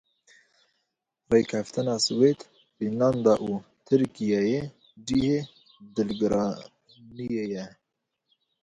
[1.31, 2.39] Rêkeftina Swêd,
[2.75, 3.51] Fînlanda û
[3.85, 4.61] Tirkiyeyê
[5.07, 5.39] cihê
[5.95, 7.65] dilgiraniyê ye.